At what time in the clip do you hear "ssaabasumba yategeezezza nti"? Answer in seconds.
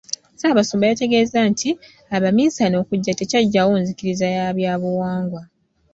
0.33-1.69